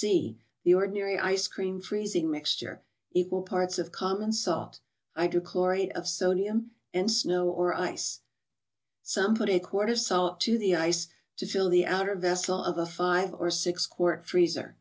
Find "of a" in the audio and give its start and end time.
12.62-12.86